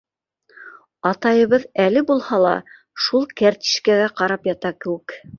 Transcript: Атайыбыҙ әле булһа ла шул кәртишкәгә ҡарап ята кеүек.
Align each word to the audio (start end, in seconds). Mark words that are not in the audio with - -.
Атайыбыҙ 1.09 1.67
әле 1.83 2.01
булһа 2.07 2.39
ла 2.43 2.53
шул 3.07 3.27
кәртишкәгә 3.41 4.07
ҡарап 4.23 4.49
ята 4.51 4.73
кеүек. 4.87 5.15